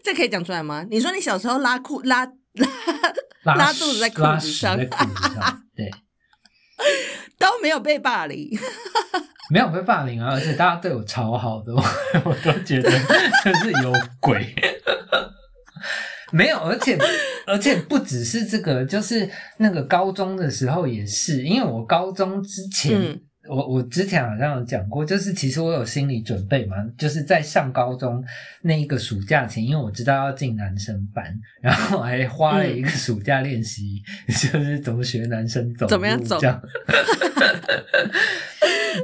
[0.04, 0.86] 这可以讲出来吗？
[0.90, 2.26] 你说你小时候拉裤拉
[3.44, 5.90] 拉拉肚子在裤拉子上在裤子上， 对，
[7.40, 8.50] 都没有被霸凌，
[9.50, 11.84] 没有被霸凌啊，而且大家对我超好的，我
[12.24, 12.92] 我都觉得
[13.44, 14.54] 就是有鬼。
[16.32, 16.98] 没有，而且
[17.48, 28.24] 而且不只是这个，就是那个高中的时候也是，因为我高中之前，嗯我我之前好像有讲过，就是其实我有心理准备嘛，就是在上高中
[28.64, 31.24] 那一个暑假前，因为我知道要进男生班，
[31.62, 36.60] 然后还花了一个暑假练习， 就是怎么学男生走路，怎么样走这样。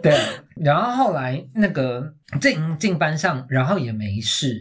[0.01, 4.59] 对啊，然后后来那个进进班上，然后也没事，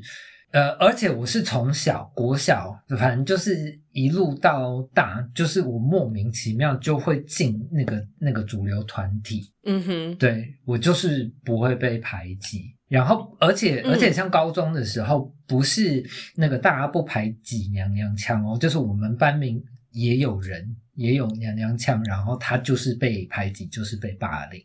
[0.53, 12.75] 呃，而且我是从小国小，反正就是一路到大，就是我莫名其妙就会进那个那个主流团体，嗯哼，对我就是不会被排挤。
[12.89, 24.61] 然后，而且嗯而且像高中的时候，不是那个大家不排挤娘娘腔哦，就是我们班名也有人也有娘娘腔，然后他就是被排挤，就是被霸凌。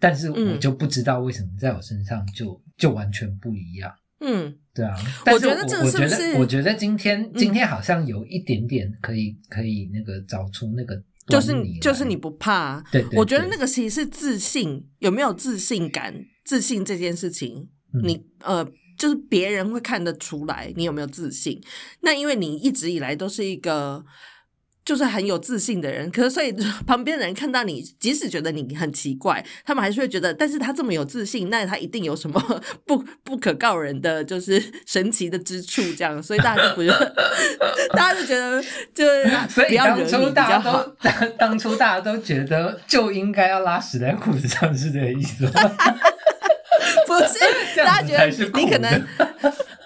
[0.00, 3.92] 但是我嗯就不知道为什么在我身上就就完全不一样。
[4.22, 16.14] 嗯对啊，但是觉得这个是不是得我觉得今天嗯今天好像有一点点可以可以那个找出那个就是端倪来就是你不怕，对对我觉得那个其实是自信，有没有自信感？
[16.44, 18.66] 自信这件事情，嗯你呃，
[18.98, 21.60] 就是别人会看得出来你有没有自信。
[22.00, 24.04] 那因为你一直以来都是一个
[24.84, 26.52] 就是很有自信的人，可是所以
[26.86, 37.14] 旁边的人看到你，即使觉得你很奇怪，他们还是会觉得，但是他这么有自信，那他一定有什么 不不可告人的，就是神奇的之处，这样，所以大家就不觉得，
[37.94, 38.62] 大家就觉得
[38.94, 40.72] 就是所以不要惹你比当初大较好。
[40.72, 45.52] 家都当当初大家都觉得就应该要拉屎在裤子上，是这个意思吗？
[47.06, 47.38] 不是，
[47.76, 48.26] 大家觉得
[48.58, 48.90] 你可能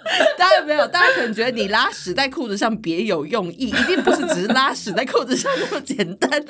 [0.07, 6.31] 的，大家没有，大家可能觉得你拉屎在裤子上别有用意，一定不是只是拉屎在裤子上那么简单。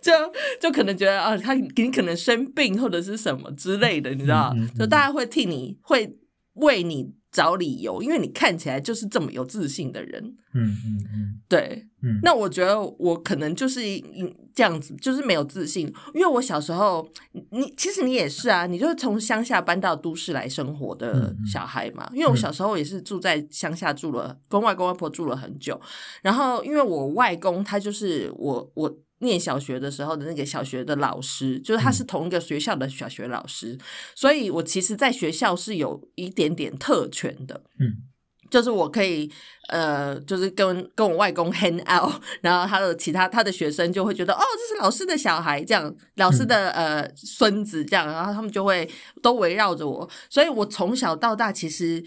[0.00, 0.12] 就
[0.60, 4.52] 就可能觉得啊，他你可能生病或者是什么之类的，你知道？
[4.56, 6.12] 嗯嗯嗯就大家会替你会
[6.54, 10.22] 为你找理由，因为你看起来就是这么有自信的人。
[10.54, 13.80] 嗯嗯嗯对，嗯，那我觉得我可能就是
[14.14, 17.08] 嗯这样子，就是没有自信，因为我小时候，
[17.50, 22.08] 你其实你也是啊，你就是从乡下搬到都市来生活的小孩嘛。
[22.12, 25.80] 因为我小时候也是住在乡下住了，跟外公外婆住了很久，
[26.20, 28.94] 然后因为我外公他就是我我。
[29.22, 33.78] 念小学的时候的那个小学的老师，就是他是同一个学校的小学老师，
[34.14, 37.62] 所以我其实在学校是有一点点特权的。
[37.80, 38.10] 嗯。
[38.50, 39.32] 就是我可以
[39.70, 48.86] 呃，就是跟跟我外公 hang out， 然后他的其他他的学生就会觉得哦，这是老师的小孩，这样老师的、呃孙子这样，然后他们就会
[49.22, 52.04] 都围绕着我，所以我从小到大其实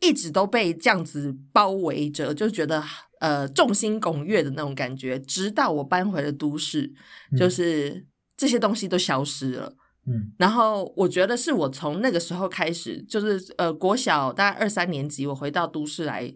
[0.00, 2.84] 一直都被这样子包围着，就觉得
[3.22, 6.92] 呃众星拱月的那种感觉，直到我搬回了都市，
[7.30, 8.04] 嗯就是
[8.36, 9.76] 这些东西都消失了。
[10.08, 16.34] 嗯然后我觉得是我从那个时候开始，就是呃国小大概二三年级，我回到都市来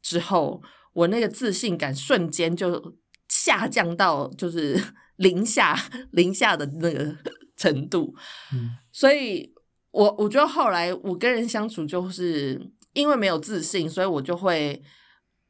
[0.00, 0.62] 之后，
[0.94, 2.96] 我那个自信感瞬间就
[3.28, 4.82] 下降到就是
[5.16, 5.78] 零下
[6.12, 7.14] 零下的那个
[7.58, 8.14] 程度。
[8.54, 9.52] 嗯所以
[9.90, 12.58] 我我觉得后来我跟人相处，就是
[12.94, 14.82] 因为没有自信，所以我就会。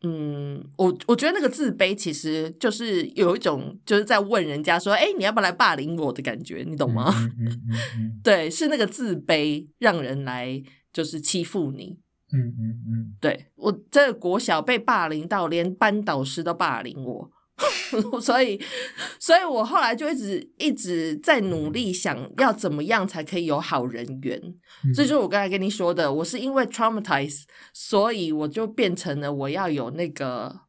[0.03, 7.13] 嗯，我我觉得那个自卑其实就是有一种就是在问人家说，哎、你要不要来霸凌我的感觉，你懂吗？
[7.39, 10.63] 嗯嗯嗯嗯对，是那个自卑让人来
[10.93, 11.99] 就是欺负你。
[12.35, 17.31] 嗯嗯嗯对我这个国小被霸凌到连班导师都霸凌我，
[18.21, 18.61] 所以，
[19.19, 24.41] 所以我后来就一直一直在努力想要怎么样才可以有好人缘。
[24.85, 30.61] 嗯，这就是我刚才跟你说的，我是因为 traumatize，所以我就变成了我要有那个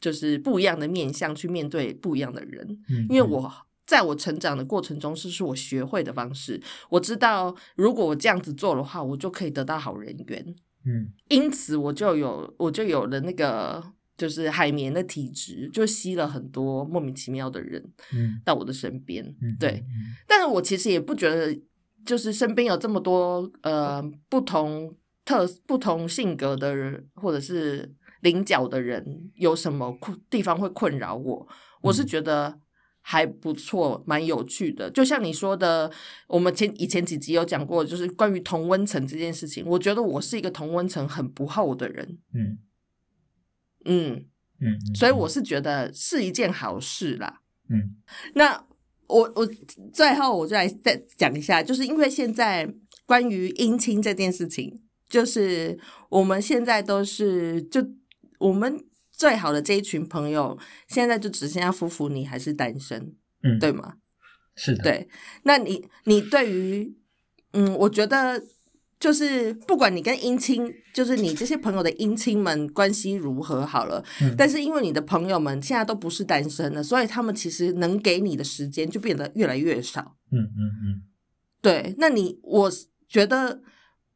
[0.00, 2.66] 就是不一样的面相去面对不一样的人。
[2.88, 3.52] 嗯因为我
[3.86, 6.62] 在我成长的过程中，这是我学会的方式。
[6.90, 10.54] 我知道，如果我这样子做的话，我就可以得到好人缘。
[10.86, 13.84] 嗯因此，我就有我就有了那个
[14.20, 19.24] 就是海绵的体质，就吸了很多莫名其妙的人嗯到我的身边。
[19.40, 19.82] 嗯，对，
[20.28, 21.58] 但是我其实也不觉得，
[22.04, 31.48] 就是身边有这么多呃不同特不同性格的人，或者是菱角的人，有什么困地方会困扰我？
[31.80, 32.60] 我是嗯觉得
[33.00, 34.90] 还不错，蛮有趣的。
[34.90, 35.90] 就像你说的，
[36.28, 39.64] 我们前以前几集有讲过，就是关于同温层这件事情。
[39.64, 42.58] 我觉得我是一个同温层很不厚的人，嗯
[43.84, 44.24] 嗯，
[44.60, 47.40] 嗯，所以我是觉得是一件好事啦。
[47.68, 47.96] 嗯。
[48.34, 48.64] 那
[49.06, 49.46] 我我
[49.92, 52.72] 最后我就来再讲一下，就是因为现在
[53.06, 57.84] 关于姻亲这件事情，就是我们现在都是就
[58.38, 63.58] 我们最好的这一群朋友，现在就只剩下夫妇，你还是单身，嗯。
[63.58, 63.94] 对吗？
[64.56, 65.08] 是的，对，
[65.44, 66.94] 那你你对于
[67.52, 68.42] 嗯，我觉得
[69.00, 80.16] 就是不管你跟姻亲，就是你这些朋友的姻亲们关系如何好了，嗯但是因为你的朋友们现在都不是单身了，所以他们其实能给你的时间就变得越来越少。
[80.30, 81.02] 嗯嗯嗯
[81.60, 82.70] 对，那你我
[83.08, 83.62] 觉得。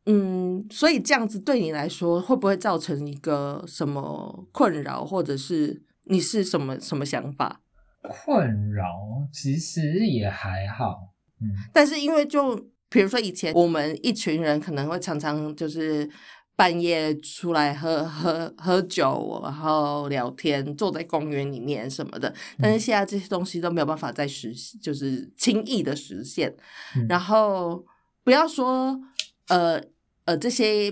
[0.07, 7.63] 嗯，所以这样子对你来说，会不会造成一个什么困扰，或者是你是什么什么想法？
[8.03, 8.85] 困扰
[9.33, 16.09] 其实也还好，嗯但是因为就比如说以前我们一群人可能会常常就是
[16.55, 22.33] 半夜出来喝喝喝酒，然后聊天，坐在公园里面什么的。
[22.63, 26.55] 但是现在这些东西都没有办法再实，就是轻易的实现。
[26.97, 27.85] 嗯然后
[28.23, 28.97] 不要说
[29.49, 29.83] 呃
[30.27, 30.89] 呃这些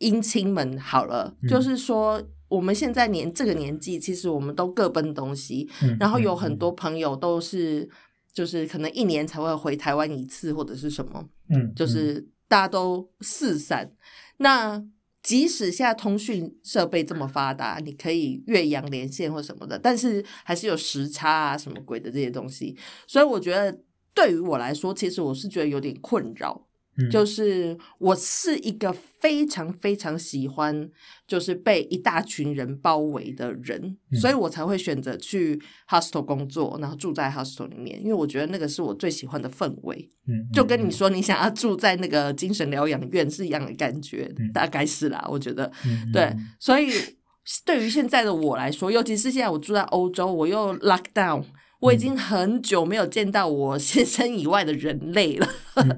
[0.00, 7.88] 姻亲们好了，嗯就是说我们现在年这个年纪，其实我们都各奔东西，嗯，然后有嗯很多朋友都是，
[8.32, 13.90] 就是可能一年才会回台湾一次，或者是什么，嗯，就是大家都四散。
[14.36, 14.82] 那
[15.22, 23.76] 即使现在通讯设备这么发达，你可以越洋连线或什么的，但是还是有时差啊什么鬼的这些东西，所以我觉得
[24.14, 26.67] 对于我来说，其实我是觉得有点困扰。
[26.98, 30.90] 嗯就是我是一个非常非常喜欢，
[31.26, 40.10] 就是被一大群人包围的人，嗯所以我才会选择去 hostel 工作，然后住在 hostel 里面，因为我觉得那个是我最喜欢的氛围。
[40.26, 45.70] 嗯，就跟你说，你想要住在那个精神疗养院是一样的感觉，嗯大概是啦，我觉得。
[45.86, 46.90] 嗯，对嗯，所以
[47.64, 51.42] 对于现在的我来说，尤其是现在我住在欧洲，我又 lock down，
[51.80, 55.48] 我已嗯经很久没有见到我先生以外的人类了。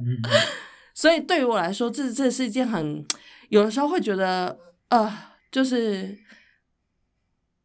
[1.01, 3.03] 所以对于我来说，这这是一件很
[3.49, 4.55] 有的时候会觉得
[4.91, 5.11] 呃，
[5.51, 6.15] 就是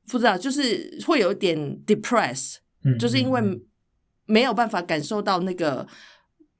[0.09, 2.55] 不知道，就是会有一点 depress，
[2.86, 3.62] 嗯，就是因为嗯
[4.26, 5.86] 没有办法感受到那个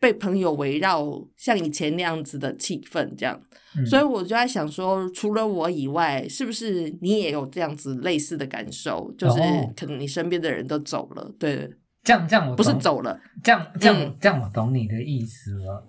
[0.02, 1.02] 被朋友围绕，
[1.38, 3.42] 像以前那样子的气氛这样。
[3.78, 9.10] 嗯所以我就在想说，除了我以外，是不是你也有这样子类似的感受？
[9.18, 11.72] 就是哦可能你身边的人都走了，对，
[12.04, 15.88] 这样这样我不是走了，这样这样、嗯这样，我懂你的意思了。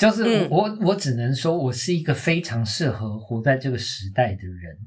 [0.00, 4.78] 就是我、嗯我我只能说，我是一个非常适合活在这个时代的人。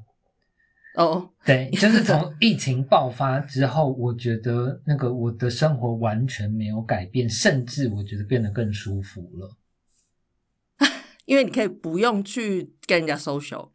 [0.95, 9.55] 哦，对，就是从疫情爆发之后，我觉得那个我的生活完全没有改变，甚至我觉得变得更舒服了。
[11.26, 13.70] 因为你可以不用去跟人家 social，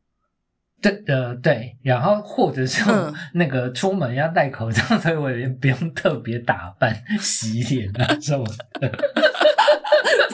[0.80, 8.44] 对，呃，对，然后或者是嗯那个出门要戴口罩，所以我也不用特别打扮、洗脸啊什么
[8.80, 8.92] 的。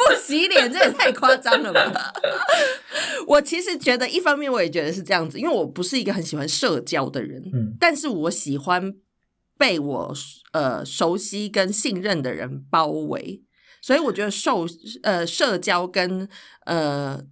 [0.06, 2.12] 不洗脸，这也太夸张了吧！
[3.26, 8.94] 我其实觉得，一方面我也觉得是这样子，因为我不是一个很喜欢社交的人，嗯但是我喜欢
[9.58, 10.14] 被我
[10.52, 13.42] 呃熟悉跟信任的人包围，
[13.80, 14.66] 所以我觉得受
[15.02, 16.28] 呃社交跟
[16.66, 17.22] 呃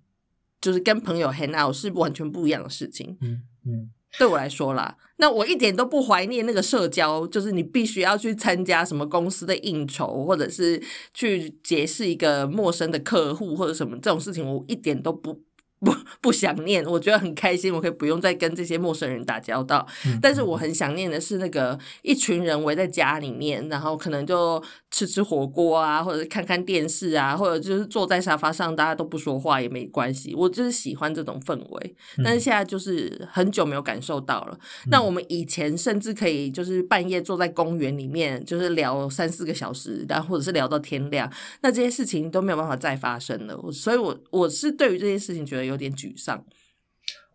[0.60, 3.16] 就是跟朋友 hang out 是完全不一样的事情。
[3.20, 10.80] 嗯嗯，对我来说啦，那我一点都不怀念那个社交，就是你必须要去参加什么公司的应酬，或者是
[11.14, 15.40] 去结识一个陌生的客户或者什么这种事情，我一点都不
[15.84, 16.84] 不 不想念。
[16.84, 19.86] 我觉得很开心，我可以不用再跟这些陌生人打交道。
[20.06, 30.34] 嗯但是我很想念的是那个一群人围在家里面，然后可能就吃吃火锅啊，或者是看看电视啊，或者就是坐在沙发上，大家都不说话也没关系。
[30.34, 34.58] 我就是喜欢这种氛围，但是现在就是很久没有感受到了。
[34.90, 41.30] 那我们以前甚至可以就是半夜坐在公园里面，就是聊三四个小时，然后或者是聊到天亮，
[41.62, 43.58] 那这些事情都没有办法再发生了。
[43.72, 46.44] 所以我，我是对于这件事情觉得有点沮丧。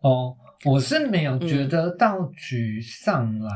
[0.00, 3.52] 哦，我是没有觉嗯得到沮丧啦。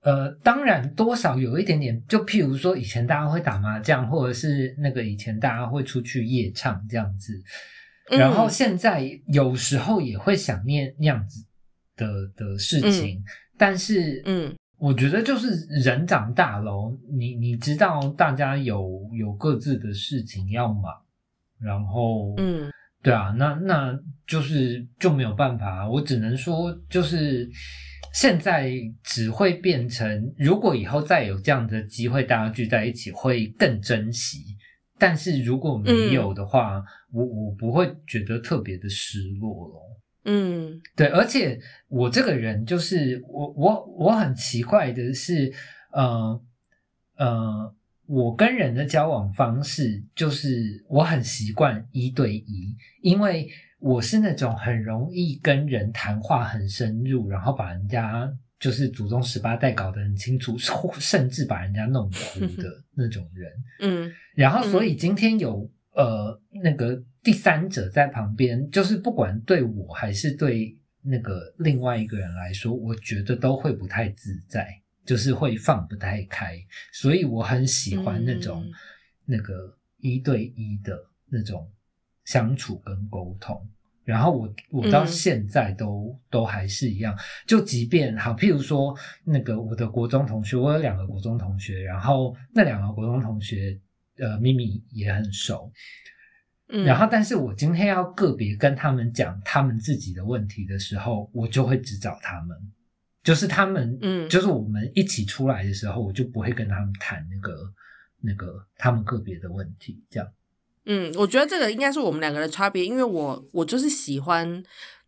[0.00, 7.40] 呃，当然多少有一点点，就譬如说以前大家会打麻将，或者是那个以前大家会出去夜唱这样子，
[8.10, 11.44] 然后嗯现在有时候也会想念那样子
[11.96, 13.22] 的的事情，
[13.56, 14.54] 但是嗯。
[14.78, 20.92] 我觉得就是人长大了哦，你你知道大家有有各自的事情要忙，
[21.60, 22.68] 然后嗯
[23.02, 27.50] 对啊，那那就是就没有办法啊，我只能说就是
[28.14, 28.72] 现在
[29.02, 34.38] 只会变成，如果以后再有这样的机会，大家聚在一起会更珍惜。
[34.98, 36.80] 但是如果没有的话，
[37.12, 39.82] 我我不会觉得特别的失落咯。
[40.24, 45.52] 嗯对，而且我这个人就是我我我很奇怪的是，
[45.90, 46.40] 呃
[47.16, 47.74] 呃，
[48.06, 53.48] 我跟人的交往方式就是我很习惯一对一，因为
[53.78, 58.30] 我是那种很容易跟人谈话很深入，然后把人家
[58.60, 60.56] 就是祖宗十八代搞得很清楚，
[60.98, 63.52] 甚至把人家弄哭的 那种人。
[63.80, 74.68] 嗯然后，所以今天有、呃那个第三者在旁边，就是不管对我还是对那个另外一个人来说，我觉得都会不太自在，
[75.04, 76.58] 就是会放不太开。
[76.92, 78.72] 所以我很喜欢那种、嗯
[79.24, 80.98] 那个一对一的
[81.30, 81.70] 那种
[82.24, 83.56] 相处跟沟通。
[84.04, 93.80] 然后我我到嗯现在都、都还是一样，就即便好，譬如说那个我的国中同学，我有两个国中同学，然后那两个国中同学，
[94.18, 95.72] 呃，咪咪也很熟，
[96.68, 102.58] 嗯，然后但是我今天要个别跟他们讲他们自己的问题的时候，我就会只找他们，
[103.22, 107.72] 就是他们，嗯就是我们一起出来的时候，我就不会跟他们谈那个
[108.20, 110.28] 那个他们个别的问题，这样。
[110.84, 114.62] 嗯，我觉得这个应该是我们两个的差别，因为我我就是喜欢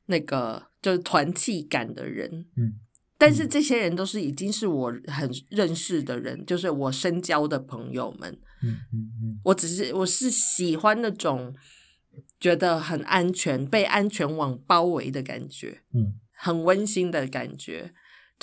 [0.07, 2.75] 那个就是团气感的人，嗯，
[3.19, 8.39] 但是这些人都是已经是我很认识的人，就是我深交的朋友们。
[8.63, 11.53] 嗯嗯嗯我只是我是喜欢那种
[12.39, 17.93] 觉得很安全、被安全网包围的感觉，嗯很温馨的感觉。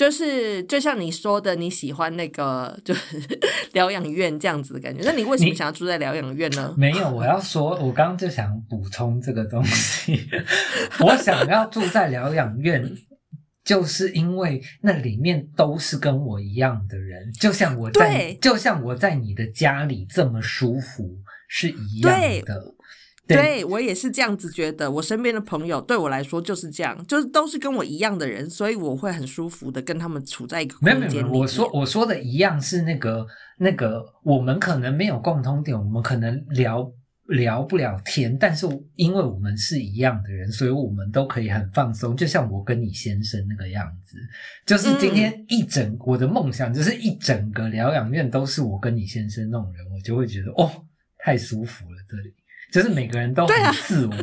[0.01, 3.19] 就是就像你说的，你喜欢那个就是
[3.73, 5.03] 疗养院这样子的感觉。
[5.05, 6.73] 那你为什么想要住在疗养院呢？
[6.75, 10.27] 没有，我要说，我刚刚就想补充这个东西。
[11.05, 12.83] 我想要住在疗养院，
[13.63, 21.07] 就是因为那里面都是跟我一样的人，就像我在，就像我在你的家里这么舒服
[21.47, 22.73] 是一样对的。
[23.27, 31.37] 对我也是这样子觉得，我身边的朋友对我来说就是这样，就是都是跟我一样的人，所以我会很舒服的跟他们处在一个空没有没有没有，间里。
[31.39, 33.25] 我说我说的一样是那个
[33.57, 36.91] 那个，我们可能没有共通点，我们可能聊
[37.27, 42.17] 聊不了天，但是因为我们是一样的人，所以我们都可以很放松。
[42.17, 44.17] 就像我跟你先生那个样子，
[44.65, 50.69] 就是今天一整、我的梦想就是一整个疗养院都是我跟你先生那种人，我就会觉得哦，
[51.19, 52.33] 太舒服了，这里
[52.71, 54.13] 就是每个人都很自我，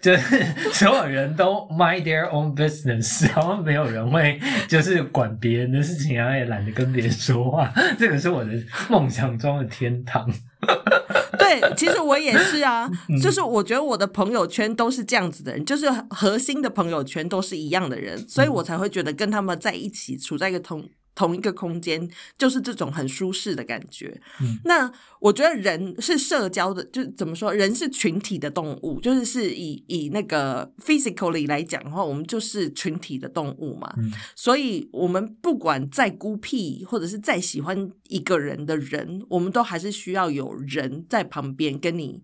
[0.00, 8.52] 就是 所有人都 mind their own business， 然后没有人会就是管别人的事情，然后也懒得跟别人说话，这个是我的
[8.88, 10.30] 梦想中的天堂。
[11.38, 13.18] 对，其实我也是啊，嗯。
[13.20, 18.52] 就是我觉得我的朋友圈都是这样子的人，就是核心的朋友圈都是一样的人，所以嗯。
[18.52, 20.84] 我才会觉得跟他们在一起，处在一个同
[21.20, 24.18] 同一个空间，就是这种很舒适的感觉。
[24.40, 24.90] 嗯那
[25.20, 33.92] 我觉得人是社交的，就是怎么说，人是群体的动物，就是是以以那个 physically 来讲的话，我们就是群体的动物嘛。
[33.98, 42.22] 嗯所以，我们不管再孤僻，或者是再喜欢一个人的人，我们都还是需要有人在旁边跟你，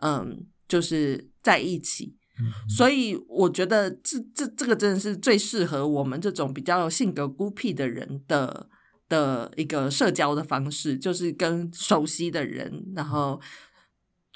[0.00, 2.16] 嗯，就是在一起。
[2.40, 8.68] 嗯所以，我觉得这这这个真的是最适合我们这种比较性格孤僻的人的
[9.08, 13.40] 的一个社交的方式，就是跟熟悉的人，然后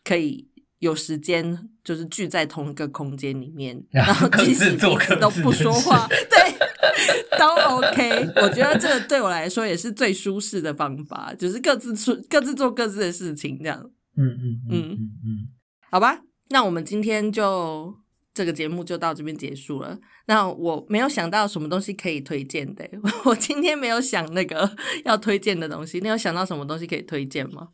[0.05, 0.48] 可以。
[0.82, 7.46] 有时间就是聚在同一个空间里面， 然后即使彼此都不说话， 对，都
[7.76, 8.26] OK。
[8.42, 13.78] 我觉得这个对我来说也是最舒适的方法，就是各自做各自做各自的事情，这样
[14.16, 15.48] 嗯嗯嗯嗯嗯，
[15.88, 16.18] 好吧？
[16.53, 17.92] 那我们今天就
[18.34, 19.98] 这个节目就到这边结束了。
[20.26, 22.88] 那我没有想到什么东西可以推荐的，
[23.24, 24.70] 我今天没有想那个
[25.05, 25.98] 要推荐的东西。
[25.98, 27.68] 你有想到什么东西可以推荐吗？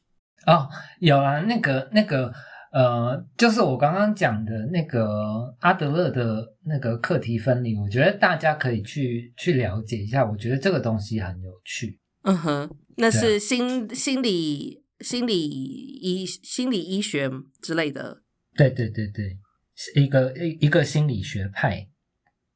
[0.46, 0.66] 哦，
[1.00, 2.32] 有啊，那个那个
[2.72, 11.98] 呃，就是我刚刚讲的那个阿德勒的那个课题分离，我觉得大家可以去去了解一下，我觉得这个东西很有趣。
[12.22, 18.22] 嗯哼，那是心心理心理医心理医学之类的。
[18.58, 19.38] 对对对对，
[19.76, 21.86] 是一个一一个心理学派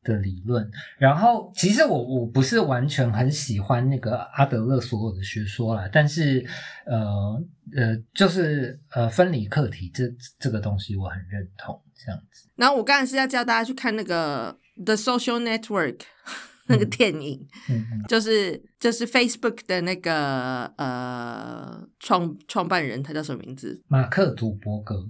[0.03, 0.69] 的理论。
[0.99, 6.45] 然后，其实我我不是完全很喜欢那个阿德勒所有的学说啦，但是
[6.87, 7.41] 呃
[7.77, 10.05] 呃，就是呃分离课题这
[10.41, 12.49] 这个东西我很认同，这样子。
[12.57, 14.53] 然后我刚才是要教大家去看那个
[14.85, 15.99] 《The Social Network
[16.67, 23.81] 》那个电影，嗯嗯 就是就是 Facebook 的那个呃创创办人，他叫什么名字？
[23.89, 25.05] 马克·祖伯格，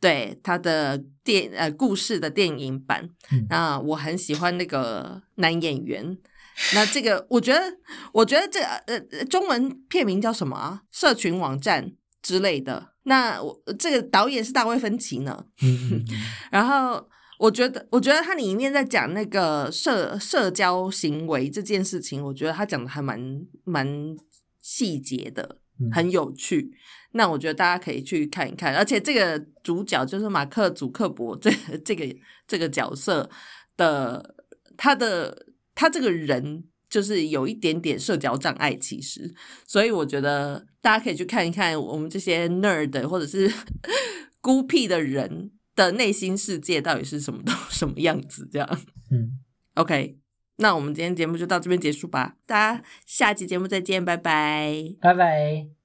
[0.00, 6.16] 对他的电呃故事的电影版，嗯那我很喜欢那个男演员。
[6.74, 7.60] 那这个我觉得，
[8.12, 10.82] 我觉得这呃呃中文片名叫什么啊？
[10.90, 12.94] 社群网站之类的。
[13.04, 15.46] 那我这个导演是大卫芬奇呢。
[16.50, 24.16] 然后我觉得，我觉得他里面在讲那个社社交行为这件事情，我觉得他讲的还蛮蛮
[24.60, 26.72] 细节的，嗯很有趣。
[27.12, 31.50] 那我觉得大家可以去看一看，而且这个主角就是马克·祖克伯这
[31.84, 33.28] 这个这个角色
[33.76, 34.34] 的
[34.76, 36.64] 他的他这个人。
[36.90, 39.34] 就是有一点点社交障碍，其实，
[39.66, 43.52] 所以我觉得大家可以去看一看我们这些 nerd 或者是
[44.40, 48.48] 孤僻的人的内心世界到底是什么东什么样子。
[48.50, 48.80] 这样
[49.10, 49.38] 嗯
[49.74, 50.16] ，，OK，
[50.56, 54.94] 那我们今天节目就到这边结束吧，大家下期节目再见，拜拜。
[55.02, 55.77] 拜拜。